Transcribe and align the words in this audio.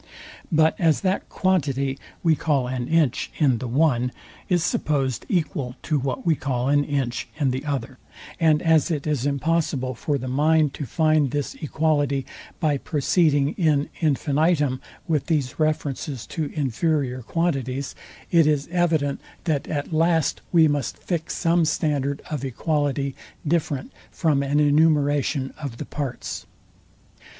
But 0.51 0.73
as 0.79 1.01
that 1.01 1.29
quantity 1.29 1.99
we 2.23 2.35
call 2.35 2.65
an 2.67 2.87
inch 2.87 3.29
in 3.37 3.59
the 3.59 3.67
one 3.67 4.11
is 4.49 4.63
supposed 4.63 5.27
equal 5.29 5.75
to 5.83 5.99
what 5.99 6.25
we 6.25 6.33
call 6.33 6.69
an 6.69 6.83
inch 6.83 7.27
in 7.37 7.51
the 7.51 7.63
other, 7.65 7.99
and 8.39 8.63
as 8.63 8.89
it 8.89 9.05
is 9.05 9.27
impossible 9.27 9.93
for 9.93 10.17
the 10.17 10.27
mind 10.27 10.73
to 10.73 10.87
find 10.87 11.29
this 11.29 11.53
equality 11.61 12.25
by 12.59 12.79
proceeding 12.79 13.53
in 13.59 13.89
infinitum 13.99 14.81
with 15.07 15.27
these 15.27 15.59
references 15.59 16.25
to 16.25 16.45
inferior 16.55 17.21
quantities: 17.21 17.93
it 18.31 18.47
is 18.47 18.67
evident, 18.71 19.21
that 19.43 19.67
at 19.67 19.93
last 19.93 20.41
we 20.51 20.67
must 20.67 20.97
fix 20.97 21.35
some 21.35 21.63
standard 21.63 22.23
of 22.27 22.43
equality 22.43 23.13
different 23.47 23.91
from 24.11 24.41
an 24.41 24.59
enumeration 24.59 25.53
of 25.59 25.77
the 25.77 25.85
parts. 25.85 26.47